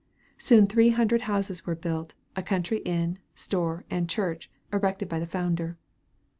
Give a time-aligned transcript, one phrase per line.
[0.39, 5.27] Soon three hundred houses were built, a country inn, store, and church, erected by the
[5.27, 5.77] founder.